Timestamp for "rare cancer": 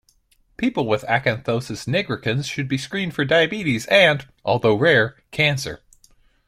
4.73-5.81